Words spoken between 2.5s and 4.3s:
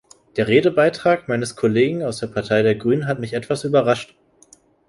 der Grünen hat mich etwas überrascht.